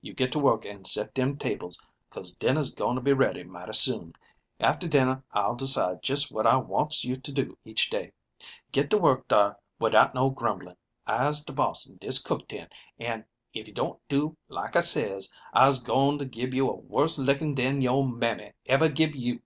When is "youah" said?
17.82-18.08